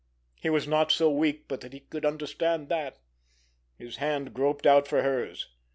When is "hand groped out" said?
3.97-4.87